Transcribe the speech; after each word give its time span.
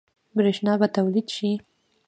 برښنا 0.35 0.73
به 0.79 0.87
تولید 0.95 1.27
شي؟ 1.35 1.51